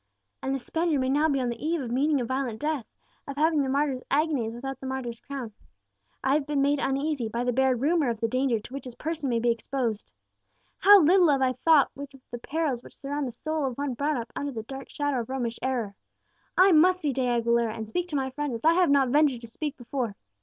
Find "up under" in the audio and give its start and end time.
14.17-14.51